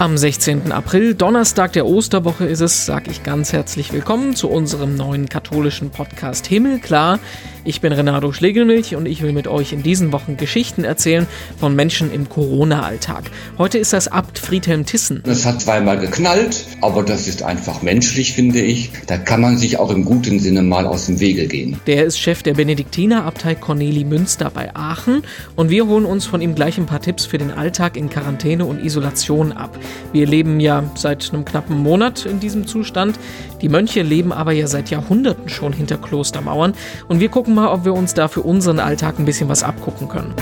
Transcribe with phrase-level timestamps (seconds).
[0.00, 0.72] Am 16.
[0.72, 5.90] April, Donnerstag der Osterwoche ist es, sage ich ganz herzlich willkommen zu unserem neuen katholischen
[5.90, 7.18] Podcast Himmelklar.
[7.62, 11.26] Ich bin Renato Schlegelmilch und ich will mit euch in diesen Wochen Geschichten erzählen
[11.58, 13.24] von Menschen im Corona-Alltag.
[13.58, 15.22] Heute ist das Abt Friedhelm Tissen.
[15.26, 18.92] Es hat zweimal geknallt, aber das ist einfach menschlich, finde ich.
[19.06, 21.78] Da kann man sich auch im guten Sinne mal aus dem Wege gehen.
[21.86, 25.22] Der ist Chef der Benediktinerabtei Corneli Münster bei Aachen
[25.54, 28.64] und wir holen uns von ihm gleich ein paar Tipps für den Alltag in Quarantäne
[28.64, 29.78] und Isolation ab.
[30.14, 33.18] Wir leben ja seit einem knappen Monat in diesem Zustand.
[33.62, 36.74] Die Mönche leben aber ja seit Jahrhunderten schon hinter Klostermauern
[37.08, 40.08] und wir gucken mal, ob wir uns da für unseren Alltag ein bisschen was abgucken
[40.08, 40.34] können.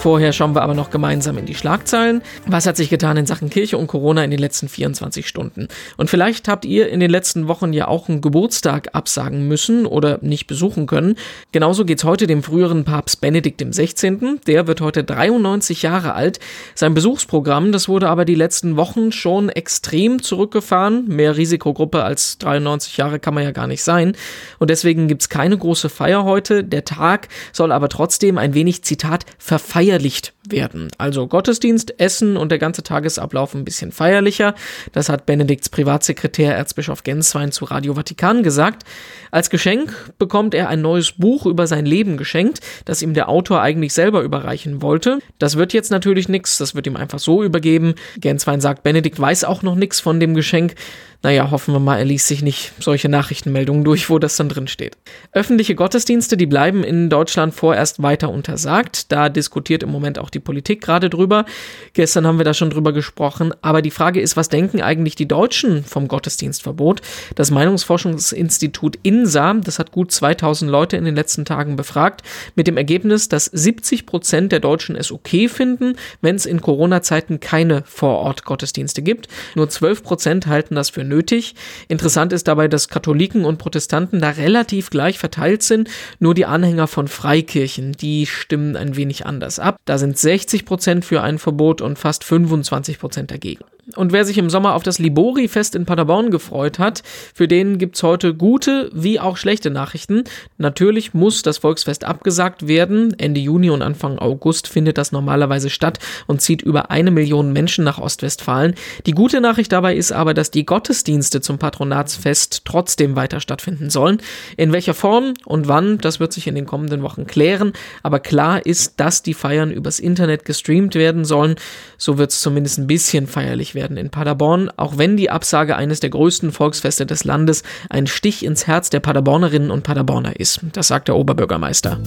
[0.00, 2.22] Vorher schauen wir aber noch gemeinsam in die Schlagzeilen.
[2.46, 5.68] Was hat sich getan in Sachen Kirche und Corona in den letzten 24 Stunden?
[5.98, 10.18] Und vielleicht habt ihr in den letzten Wochen ja auch einen Geburtstag absagen müssen oder
[10.22, 11.16] nicht besuchen können.
[11.52, 14.38] Genauso geht's heute dem früheren Papst Benedikt XVI.
[14.46, 16.40] Der wird heute 93 Jahre alt.
[16.74, 21.08] Sein Besuchsprogramm, das wurde aber die letzten Wochen schon extrem zurückgefahren.
[21.08, 24.16] Mehr Risikogruppe als 93 Jahre kann man ja gar nicht sein.
[24.58, 26.64] Und deswegen gibt's keine große Feier heute.
[26.64, 30.88] Der Tag soll aber trotzdem ein wenig, Zitat, verfeiert verfeierlicht werden.
[30.98, 34.54] Also Gottesdienst, Essen und der ganze Tagesablauf ein bisschen feierlicher.
[34.92, 38.84] Das hat Benedikts Privatsekretär Erzbischof Genswein zu Radio Vatikan gesagt.
[39.30, 43.62] Als Geschenk bekommt er ein neues Buch über sein Leben geschenkt, das ihm der Autor
[43.62, 45.18] eigentlich selber überreichen wollte.
[45.38, 47.94] Das wird jetzt natürlich nichts, das wird ihm einfach so übergeben.
[48.18, 50.74] Genswein sagt, Benedikt weiß auch noch nichts von dem Geschenk.
[51.22, 54.68] Naja, hoffen wir mal, er liest sich nicht solche Nachrichtenmeldungen durch, wo das dann drin
[54.68, 54.96] steht.
[55.32, 59.12] Öffentliche Gottesdienste, die bleiben in Deutschland vorerst weiter untersagt.
[59.12, 61.44] Da diskutiert im Moment auch die Politik gerade drüber.
[61.92, 63.52] Gestern haben wir da schon drüber gesprochen.
[63.60, 67.02] Aber die Frage ist, was denken eigentlich die Deutschen vom Gottesdienstverbot?
[67.34, 72.22] Das Meinungsforschungsinstitut INSA, das hat gut 2000 Leute in den letzten Tagen befragt,
[72.54, 77.40] mit dem Ergebnis, dass 70 Prozent der Deutschen es okay finden, wenn es in Corona-Zeiten
[77.40, 79.28] keine Vorort-Gottesdienste gibt.
[79.54, 81.54] Nur 12 Prozent halten das für nötig.
[81.88, 85.90] Interessant ist dabei, dass Katholiken und Protestanten da relativ gleich verteilt sind.
[86.18, 89.76] Nur die Anhänger von Freikirchen, die stimmen ein wenig anders ab.
[89.84, 93.64] Da sind 60 Prozent für ein Verbot und fast 25 Prozent dagegen.
[93.96, 97.02] Und wer sich im Sommer auf das Libori-Fest in Paderborn gefreut hat,
[97.34, 100.24] für den gibt's heute gute wie auch schlechte Nachrichten.
[100.58, 103.18] Natürlich muss das Volksfest abgesagt werden.
[103.18, 107.84] Ende Juni und Anfang August findet das normalerweise statt und zieht über eine Million Menschen
[107.84, 108.74] nach Ostwestfalen.
[109.06, 114.18] Die gute Nachricht dabei ist aber, dass die Gottesdienste zum Patronatsfest trotzdem weiter stattfinden sollen.
[114.56, 117.72] In welcher Form und wann, das wird sich in den kommenden Wochen klären.
[118.02, 121.56] Aber klar ist, dass die Feiern übers Internet gestreamt werden sollen.
[121.98, 126.00] So wird's zumindest ein bisschen feierlich werden werden in Paderborn, auch wenn die Absage eines
[126.00, 130.60] der größten Volksfeste des Landes ein Stich ins Herz der Paderbornerinnen und Paderborner ist.
[130.74, 131.98] Das sagt der Oberbürgermeister.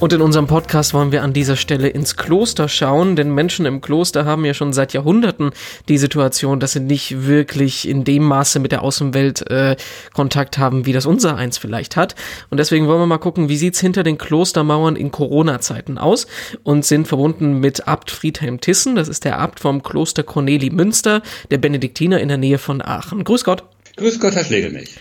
[0.00, 3.80] Und in unserem Podcast wollen wir an dieser Stelle ins Kloster schauen, denn Menschen im
[3.80, 5.50] Kloster haben ja schon seit Jahrhunderten
[5.88, 9.74] die Situation, dass sie nicht wirklich in dem Maße mit der Außenwelt äh,
[10.14, 12.14] Kontakt haben, wie das unser eins vielleicht hat.
[12.48, 16.28] Und deswegen wollen wir mal gucken, wie sieht's hinter den Klostermauern in Corona-Zeiten aus
[16.62, 21.22] und sind verbunden mit Abt Friedhelm Tissen, das ist der Abt vom Kloster Corneli Münster,
[21.50, 23.24] der Benediktiner in der Nähe von Aachen.
[23.24, 23.64] Grüß Gott.
[23.96, 25.00] Grüß Gott, Herr Schlegelmilch.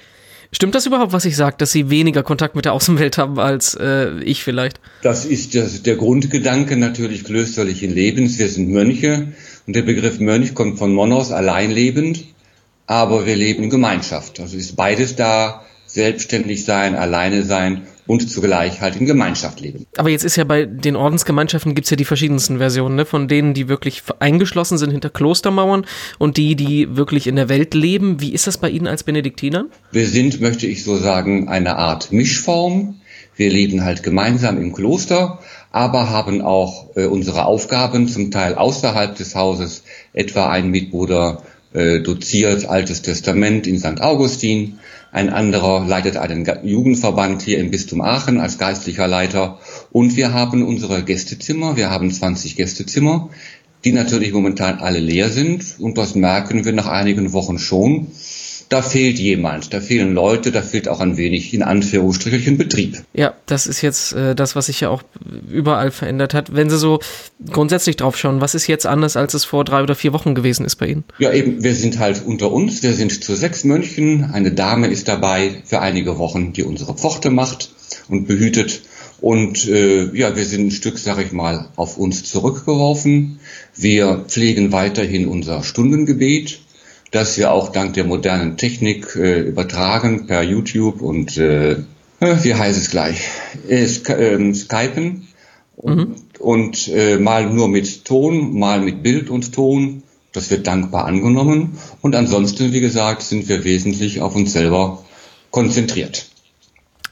[0.51, 3.75] Stimmt das überhaupt, was ich sage, dass Sie weniger Kontakt mit der Außenwelt haben als
[3.75, 4.79] äh, ich vielleicht?
[5.01, 8.39] Das ist das, der Grundgedanke natürlich klösterlichen Lebens.
[8.39, 9.33] Wir sind Mönche
[9.65, 12.23] und der Begriff Mönch kommt von Monos, alleinlebend,
[12.85, 14.39] aber wir leben in Gemeinschaft.
[14.39, 19.85] Also ist beides da, selbstständig sein, alleine sein und zugleich halt in Gemeinschaft leben.
[19.97, 23.05] Aber jetzt ist ja bei den Ordensgemeinschaften gibt's ja die verschiedensten Versionen, ne?
[23.05, 25.85] von denen, die wirklich eingeschlossen sind hinter Klostermauern
[26.17, 28.21] und die, die wirklich in der Welt leben.
[28.21, 29.67] Wie ist das bei Ihnen als Benediktinern?
[29.91, 32.95] Wir sind, möchte ich so sagen, eine Art Mischform.
[33.35, 35.39] Wir leben halt gemeinsam im Kloster,
[35.71, 39.83] aber haben auch äh, unsere Aufgaben zum Teil außerhalb des Hauses.
[40.13, 41.43] Etwa ein Mitbruder
[41.73, 44.01] äh, doziert Altes Testament in St.
[44.01, 44.79] Augustin
[45.11, 49.59] ein anderer leitet einen Jugendverband hier im Bistum Aachen als geistlicher Leiter.
[49.91, 51.77] Und wir haben unsere Gästezimmer.
[51.77, 53.29] Wir haben 20 Gästezimmer,
[53.85, 55.79] die natürlich momentan alle leer sind.
[55.79, 58.07] Und das merken wir nach einigen Wochen schon
[58.69, 63.03] da fehlt jemand, da fehlen Leute, da fehlt auch ein wenig in Anführungsstrichen Betrieb.
[63.13, 65.03] Ja, das ist jetzt äh, das, was sich ja auch
[65.49, 66.53] überall verändert hat.
[66.53, 66.99] Wenn Sie so
[67.51, 70.65] grundsätzlich drauf schauen, was ist jetzt anders, als es vor drei oder vier Wochen gewesen
[70.65, 71.03] ist bei Ihnen?
[71.19, 75.07] Ja, eben, wir sind halt unter uns, wir sind zu sechs Mönchen, eine Dame ist
[75.07, 77.69] dabei für einige Wochen, die unsere Pforte macht
[78.09, 78.81] und behütet.
[79.19, 83.39] Und äh, ja, wir sind ein Stück, sag ich mal, auf uns zurückgeworfen.
[83.75, 86.59] Wir pflegen weiterhin unser Stundengebet
[87.11, 91.77] das wir auch dank der modernen Technik äh, übertragen per YouTube und äh,
[92.19, 93.27] wie heißt es gleich?
[93.67, 95.27] Äh, ähm, Skypen.
[95.75, 96.15] und, mhm.
[96.39, 100.03] und äh, mal nur mit Ton, mal mit Bild und Ton.
[100.33, 101.77] Das wird dankbar angenommen.
[102.01, 105.03] Und ansonsten, wie gesagt, sind wir wesentlich auf uns selber
[105.51, 106.27] konzentriert.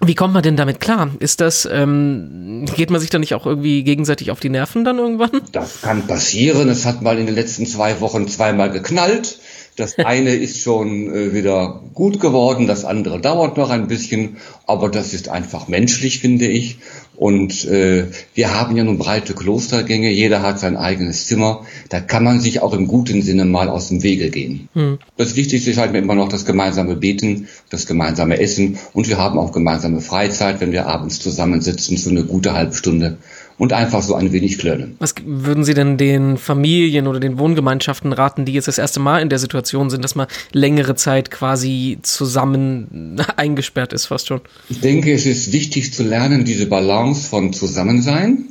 [0.02, 1.10] Wie kommt man denn damit klar?
[1.20, 5.00] Ist das, ähm, geht man sich da nicht auch irgendwie gegenseitig auf die Nerven dann
[5.00, 5.42] irgendwann?
[5.52, 6.70] Das kann passieren.
[6.70, 9.40] Es hat mal in den letzten zwei Wochen zweimal geknallt.
[9.76, 14.90] Das eine ist schon äh, wieder gut geworden, das andere dauert noch ein bisschen, aber
[14.90, 16.78] das ist einfach menschlich, finde ich.
[17.18, 21.66] Und äh, wir haben ja nun breite Klostergänge, jeder hat sein eigenes Zimmer.
[21.90, 24.70] Da kann man sich auch im guten Sinne mal aus dem Wege gehen.
[24.74, 25.00] Hm.
[25.18, 29.18] Das Wichtigste ist halt mir immer noch das gemeinsame Beten, das gemeinsame Essen und wir
[29.18, 33.18] haben auch gemeinsame Freizeit, wenn wir abends zusammensitzen für eine gute halbe Stunde
[33.58, 34.96] und einfach so ein wenig klönen.
[35.00, 39.22] Was würden Sie denn den Familien oder den Wohngemeinschaften raten, die jetzt das erste Mal
[39.22, 44.42] in der Situation sind, dass man längere Zeit quasi zusammen eingesperrt ist, fast schon?
[44.70, 48.46] Ich denke, es ist wichtig zu lernen, diese Balance von Zusammensein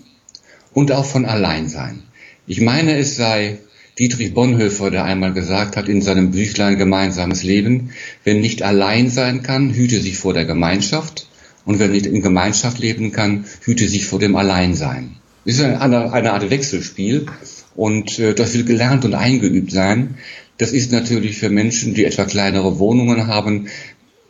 [0.72, 2.02] und auch von Alleinsein.
[2.46, 3.58] Ich meine, es sei
[3.98, 7.90] Dietrich Bonhoeffer, der einmal gesagt hat in seinem Büchlein Gemeinsames Leben,
[8.24, 11.28] wenn nicht allein sein kann, hüte sich vor der Gemeinschaft
[11.64, 15.16] und wer nicht in Gemeinschaft leben kann, hüte sich vor dem Alleinsein.
[15.44, 17.26] Das ist eine, eine Art Wechselspiel
[17.74, 20.16] und äh, das will gelernt und eingeübt sein.
[20.58, 23.66] Das ist natürlich für Menschen, die etwa kleinere Wohnungen haben,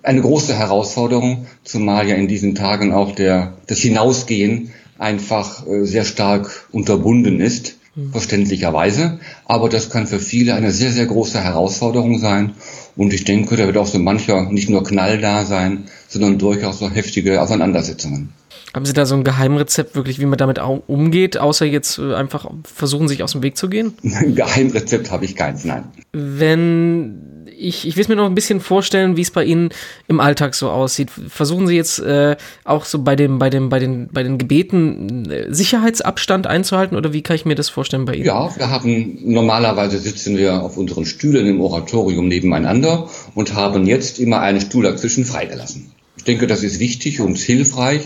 [0.03, 6.05] eine große Herausforderung, zumal ja in diesen Tagen auch der, das Hinausgehen einfach äh, sehr
[6.05, 8.13] stark unterbunden ist, mhm.
[8.13, 9.19] verständlicherweise.
[9.47, 12.53] Aber das kann für viele eine sehr, sehr große Herausforderung sein.
[12.97, 16.79] Und ich denke, da wird auch so mancher nicht nur Knall da sein, sondern durchaus
[16.79, 18.33] so heftige Auseinandersetzungen.
[18.75, 22.51] Haben Sie da so ein Geheimrezept wirklich, wie man damit umgeht, außer jetzt äh, einfach
[22.65, 23.95] versuchen, sich aus dem Weg zu gehen?
[24.03, 25.85] Ein Geheimrezept habe ich keins, nein.
[26.13, 29.71] Wenn ich, ich will es mir noch ein bisschen vorstellen, wie es bei Ihnen
[30.09, 31.11] im Alltag so aussieht.
[31.11, 35.31] Versuchen Sie jetzt äh, auch so bei dem, bei dem, bei den, bei den Gebeten
[35.31, 38.25] äh, Sicherheitsabstand einzuhalten oder wie kann ich mir das vorstellen bei Ihnen?
[38.25, 44.19] Ja, wir haben normalerweise sitzen wir auf unseren Stühlen im Oratorium nebeneinander und haben jetzt
[44.19, 45.94] immer einen Stuhl dazwischen freigelassen.
[46.25, 48.01] Ich denke, das ist wichtig und hilfreich.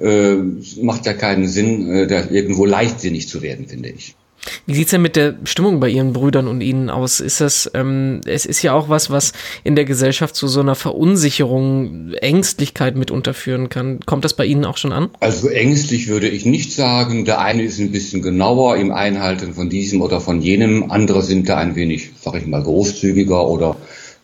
[0.00, 0.34] Äh,
[0.82, 4.16] macht ja keinen Sinn, äh, da irgendwo leichtsinnig zu werden, finde ich.
[4.66, 7.20] Wie sieht's denn mit der Stimmung bei Ihren Brüdern und Ihnen aus?
[7.20, 10.74] Ist das, ähm, es ist ja auch was, was in der Gesellschaft zu so einer
[10.74, 14.00] Verunsicherung, Ängstlichkeit mit unterführen kann.
[14.04, 15.10] Kommt das bei Ihnen auch schon an?
[15.20, 17.24] Also ängstlich würde ich nicht sagen.
[17.24, 20.90] Der eine ist ein bisschen genauer im Einhalten von diesem oder von jenem.
[20.90, 23.76] Andere sind da ein wenig, sag ich mal, großzügiger oder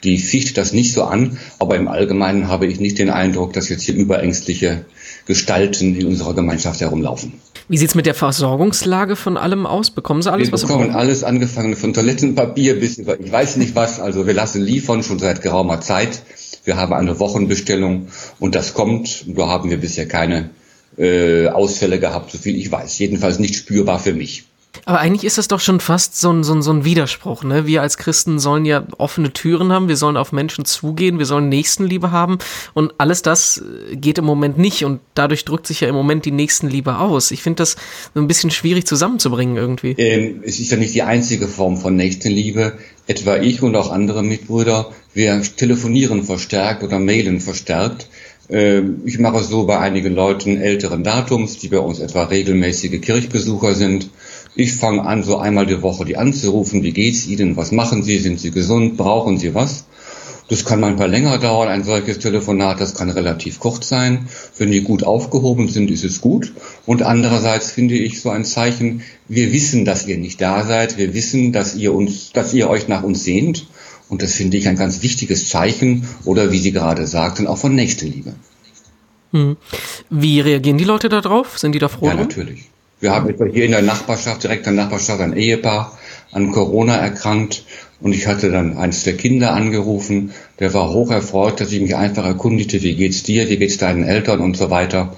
[0.04, 1.38] die ficht das nicht so an.
[1.58, 4.84] Aber im Allgemeinen habe ich nicht den Eindruck, dass jetzt hier überängstliche
[5.26, 7.34] Gestalten in unserer Gemeinschaft herumlaufen.
[7.68, 9.90] Wie sieht's mit der Versorgungslage von allem aus?
[9.90, 10.84] Bekommen Sie alles, wir was Sie bekommen?
[10.84, 14.00] Wir bekommen alles, angefangen von Toilettenpapier bis über, ich weiß nicht was.
[14.00, 16.22] Also wir lassen liefern schon seit geraumer Zeit.
[16.64, 18.08] Wir haben eine Wochenbestellung
[18.40, 19.24] und das kommt.
[19.28, 20.50] Da haben wir bisher keine
[20.98, 22.98] äh, Ausfälle gehabt, so viel ich weiß.
[22.98, 24.44] Jedenfalls nicht spürbar für mich.
[24.84, 27.44] Aber eigentlich ist das doch schon fast so ein, so, ein, so ein Widerspruch.
[27.44, 27.66] Ne?
[27.66, 31.48] Wir als Christen sollen ja offene Türen haben, wir sollen auf Menschen zugehen, wir sollen
[31.48, 32.38] Nächstenliebe haben
[32.72, 36.24] und alles das äh, geht im Moment nicht und dadurch drückt sich ja im Moment
[36.24, 37.30] die Nächstenliebe aus.
[37.30, 37.76] Ich finde das
[38.14, 39.94] so ein bisschen schwierig zusammenzubringen irgendwie.
[39.98, 42.74] Ähm, es ist ja nicht die einzige Form von Nächstenliebe.
[43.06, 48.08] Etwa ich und auch andere Mitbrüder, wir telefonieren verstärkt oder mailen verstärkt.
[48.48, 53.00] Ähm, ich mache es so bei einigen Leuten älteren Datums, die bei uns etwa regelmäßige
[53.00, 54.10] Kirchbesucher sind
[54.54, 56.82] ich fange an, so einmal die Woche die anzurufen.
[56.82, 57.56] Wie geht's Ihnen?
[57.56, 58.18] Was machen Sie?
[58.18, 58.96] Sind Sie gesund?
[58.96, 59.84] Brauchen Sie was?
[60.48, 62.80] Das kann manchmal länger dauern, ein solches Telefonat.
[62.80, 64.26] Das kann relativ kurz sein.
[64.58, 66.52] Wenn die gut aufgehoben sind, ist es gut.
[66.86, 70.98] Und andererseits finde ich so ein Zeichen, wir wissen, dass ihr nicht da seid.
[70.98, 73.68] Wir wissen, dass ihr uns, dass ihr euch nach uns sehnt.
[74.08, 77.76] Und das finde ich ein ganz wichtiges Zeichen oder wie Sie gerade sagten, auch von
[77.76, 78.34] Nächstenliebe.
[79.30, 79.56] Hm.
[80.10, 81.60] Wie reagieren die Leute darauf?
[81.60, 82.06] Sind die da froh?
[82.06, 82.70] Ja, natürlich.
[83.00, 85.98] Wir haben etwa hier in der Nachbarschaft, direkt in der Nachbarschaft, ein Ehepaar
[86.32, 87.64] an Corona erkrankt
[88.00, 90.32] und ich hatte dann eines der Kinder angerufen.
[90.58, 94.04] Der war hoch erfreut, dass ich mich einfach erkundigte, wie geht's dir, wie geht's deinen
[94.04, 95.16] Eltern und so weiter.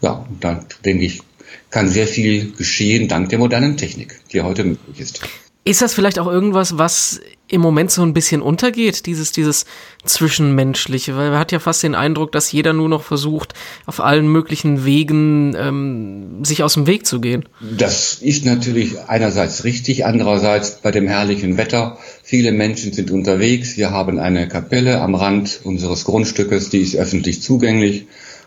[0.00, 1.22] Ja, dann denke ich,
[1.70, 5.20] kann sehr viel geschehen dank der modernen Technik, die heute möglich ist.
[5.64, 9.66] Ist das vielleicht auch irgendwas, was im Moment so ein bisschen untergeht, dieses, dieses
[10.04, 11.16] Zwischenmenschliche?
[11.16, 13.54] Weil man hat ja fast den Eindruck, dass jeder nur noch versucht,
[13.86, 17.44] auf allen möglichen Wegen ähm, sich aus dem Weg zu gehen.
[17.76, 21.98] Das ist natürlich einerseits richtig, andererseits bei dem herrlichen Wetter.
[22.22, 23.76] Viele Menschen sind unterwegs.
[23.76, 28.06] Wir haben eine Kapelle am Rand unseres Grundstückes, die ist öffentlich zugänglich.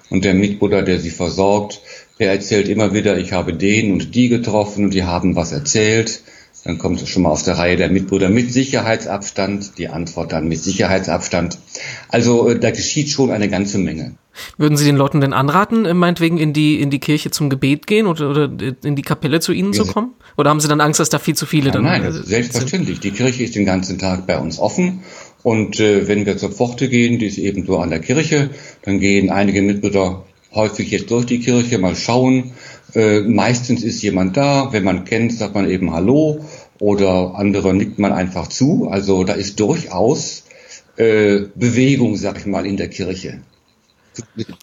[0.09, 1.81] Und der Mitbruder, der sie versorgt,
[2.19, 6.21] der erzählt immer wieder, ich habe den und die getroffen und die haben was erzählt.
[6.67, 9.77] Dann kommt es schon mal aus der Reihe der Mitbrüder mit Sicherheitsabstand.
[9.77, 11.57] Die Antwort dann mit Sicherheitsabstand.
[12.09, 14.15] Also äh, da geschieht schon eine ganze Menge.
[14.57, 17.87] Würden Sie den Leuten denn anraten, äh, meinetwegen in die, in die Kirche zum Gebet
[17.87, 18.51] gehen oder, oder
[18.83, 20.11] in die Kapelle zu Ihnen ja, zu kommen?
[20.35, 22.99] Oder haben Sie dann Angst, dass da viel zu viele ja, dann Nein, also selbstverständlich.
[22.99, 25.03] Die Kirche ist den ganzen Tag bei uns offen.
[25.43, 28.49] Und äh, wenn wir zur Pforte gehen, die ist eben so an der Kirche,
[28.81, 32.51] dann gehen einige Mitbrüder häufig jetzt durch die Kirche mal schauen.
[32.93, 34.71] Äh, meistens ist jemand da.
[34.71, 36.45] Wenn man kennt, sagt man eben Hallo
[36.79, 38.87] oder andere nickt man einfach zu.
[38.89, 40.43] Also da ist durchaus
[40.97, 43.41] äh, Bewegung, sag ich mal, in der Kirche.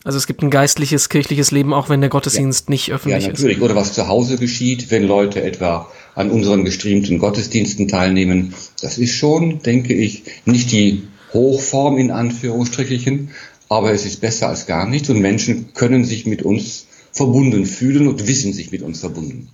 [0.02, 2.73] Also es gibt ein geistliches, kirchliches Leben, auch wenn der Gottesdienst ja.
[2.73, 3.25] nicht öffentlich ist.
[3.25, 3.59] Ja, natürlich.
[3.59, 3.62] Ist.
[3.62, 8.54] Oder was zu Hause geschieht, wenn Leute etwa an unseren gestreamten Gottesdiensten teilnehmen.
[8.80, 13.30] Das ist schon, denke ich, nicht die Hochform in Anführungsstrichen,
[13.68, 18.09] aber es ist besser als gar nichts und Menschen können sich mit uns verbunden fühlen
[18.09, 19.49] und wissen sich mit uns verbunden.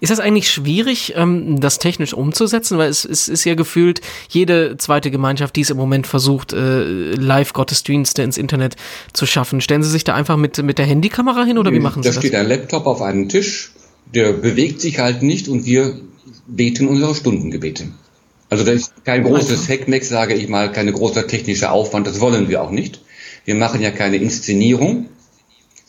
[0.00, 2.78] Ist das eigentlich schwierig, ähm, das technisch umzusetzen?
[2.78, 8.22] Weil es, ist ja gefühlt jede zweite Gemeinschaft, die es im Moment versucht, äh, Live-Gottesdienste
[8.22, 8.76] ins Internet
[9.12, 9.60] zu schaffen.
[9.60, 12.16] Stellen Sie sich da einfach mit, mit der Handykamera hin oder wie machen Sie das?
[12.16, 13.72] Da steht ein Laptop auf einem Tisch,
[14.14, 15.98] der bewegt sich halt nicht und wir
[16.46, 17.84] beten unsere Stundengebete.
[18.50, 22.48] Also da ist kein großes Hackmeck, sage ich mal, keine großer technischer Aufwand, das wollen
[22.48, 23.00] wir auch nicht.
[23.44, 25.06] Wir machen ja keine Inszenierung,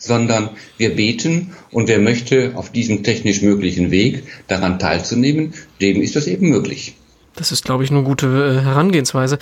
[0.06, 6.16] sondern wir beten und wer möchte auf diesem technisch möglichen Weg daran teilzunehmen, dem ist
[6.16, 6.96] das eben möglich.
[7.36, 9.40] Das ist, glaube ich, eine gute äh, Herangehensweise.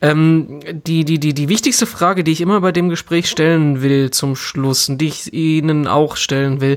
[0.00, 4.10] Ähm, die, die, die, die wichtigste Frage, die ich immer bei dem Gespräch stellen will
[4.10, 6.76] zum Schluss und die ich Ihnen auch stellen will,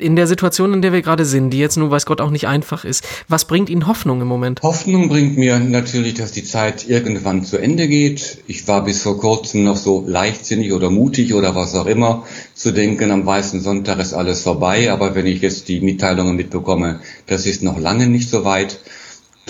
[0.00, 2.48] in der Situation, in der wir gerade sind, die jetzt nun weiß Gott auch nicht
[2.48, 4.62] einfach ist, was bringt Ihnen Hoffnung im Moment?
[4.62, 8.38] Hoffnung bringt mir natürlich, dass die Zeit irgendwann zu Ende geht.
[8.48, 12.72] Ich war bis vor kurzem noch so leichtsinnig oder mutig oder was auch immer zu
[12.72, 17.46] denken, am Weißen Sonntag ist alles vorbei, aber wenn ich jetzt die Mitteilungen mitbekomme, das
[17.46, 18.80] ist noch lange nicht so weit,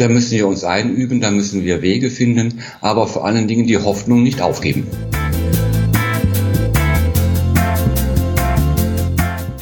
[0.00, 3.76] da müssen wir uns einüben, da müssen wir Wege finden, aber vor allen Dingen die
[3.76, 4.86] Hoffnung nicht aufgeben.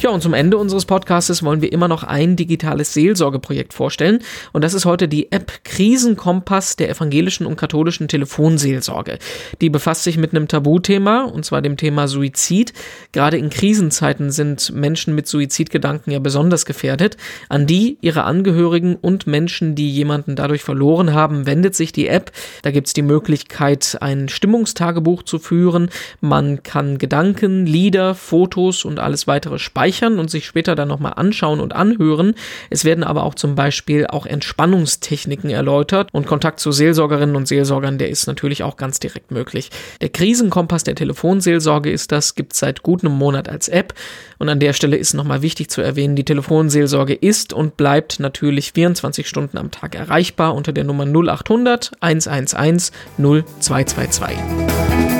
[0.01, 4.19] Ja, und zum Ende unseres Podcasts wollen wir immer noch ein digitales Seelsorgeprojekt vorstellen.
[4.53, 9.19] Und das ist heute die App Krisenkompass der evangelischen und katholischen Telefonseelsorge.
[9.59, 12.71] Die befasst sich mit einem Tabuthema, und zwar dem Thema Suizid.
[13.11, 17.17] Gerade in Krisenzeiten sind Menschen mit Suizidgedanken ja besonders gefährdet.
[17.49, 22.31] An die, ihre Angehörigen und Menschen, die jemanden dadurch verloren haben, wendet sich die App.
[22.61, 25.89] Da gibt's die Möglichkeit, ein Stimmungstagebuch zu führen.
[26.21, 31.13] Man kann Gedanken, Lieder, Fotos und alles weitere speichern speichern und sich später dann nochmal
[31.15, 32.35] anschauen und anhören.
[32.69, 37.97] Es werden aber auch zum Beispiel auch Entspannungstechniken erläutert und Kontakt zu Seelsorgerinnen und Seelsorgern,
[37.97, 39.69] der ist natürlich auch ganz direkt möglich.
[40.01, 43.93] Der Krisenkompass der Telefonseelsorge ist das, gibt es seit gut einem Monat als App
[44.37, 48.73] und an der Stelle ist nochmal wichtig zu erwähnen, die Telefonseelsorge ist und bleibt natürlich
[48.73, 55.18] 24 Stunden am Tag erreichbar unter der Nummer 0800 111 0222.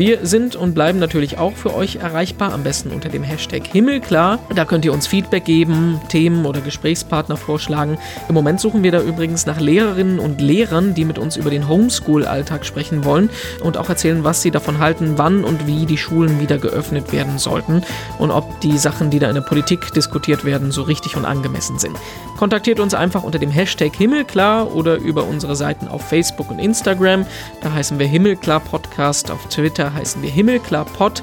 [0.00, 4.38] Wir sind und bleiben natürlich auch für euch erreichbar, am besten unter dem Hashtag Himmelklar.
[4.56, 7.98] Da könnt ihr uns Feedback geben, Themen oder Gesprächspartner vorschlagen.
[8.26, 11.68] Im Moment suchen wir da übrigens nach Lehrerinnen und Lehrern, die mit uns über den
[11.68, 13.28] Homeschool-Alltag sprechen wollen
[13.62, 17.36] und auch erzählen, was sie davon halten, wann und wie die Schulen wieder geöffnet werden
[17.36, 17.82] sollten
[18.18, 21.78] und ob die Sachen, die da in der Politik diskutiert werden, so richtig und angemessen
[21.78, 21.98] sind.
[22.40, 27.26] Kontaktiert uns einfach unter dem Hashtag Himmelklar oder über unsere Seiten auf Facebook und Instagram.
[27.60, 29.30] Da heißen wir Himmelklar Podcast.
[29.30, 31.22] Auf Twitter heißen wir Himmelklar Pod.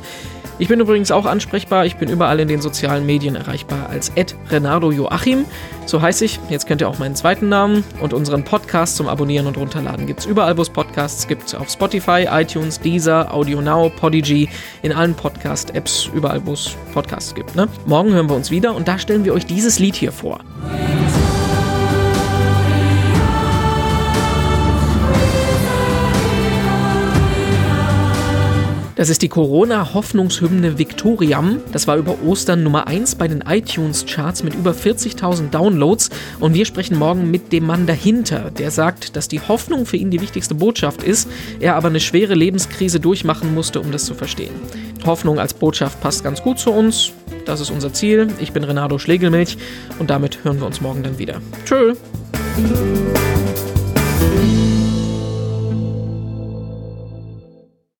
[0.59, 1.88] Ich bin übrigens auch ansprechbar.
[1.88, 4.12] Ich bin überall in den sozialen Medien erreichbar als
[4.51, 5.45] Renardo Joachim.
[5.88, 6.39] So heiße ich.
[6.51, 7.83] Jetzt kennt ihr auch meinen zweiten Namen.
[8.00, 11.55] Und unseren Podcast zum Abonnieren und Runterladen gibt es überall, wo es Podcasts gibt.
[11.55, 14.50] Auf Spotify, iTunes, Deezer, Audio Now, Podigy,
[14.83, 17.55] in allen Podcast-Apps, überall, wo es Podcasts gibt.
[17.55, 17.67] Ne?
[17.88, 20.41] Morgen hören wir uns wieder und da stellen wir euch dieses Lied hier vor.
[28.97, 31.59] Das ist die Corona-Hoffnungshymne Victoriam.
[31.71, 36.09] Das war über Ostern Nummer 1 bei den iTunes-Charts mit über 40.000 Downloads.
[36.39, 40.09] Und wir sprechen morgen mit dem Mann dahinter, der sagt, dass die Hoffnung für ihn
[40.09, 44.55] die wichtigste Botschaft ist, er aber eine schwere Lebenskrise durchmachen musste, um das zu verstehen.
[45.05, 47.11] Hoffnung als Botschaft passt ganz gut zu uns.
[47.45, 48.29] Das ist unser Ziel.
[48.39, 49.59] Ich bin Renato Schlegelmilch
[49.99, 51.39] und damit hören wir uns morgen dann wieder.
[51.65, 51.93] Tschö.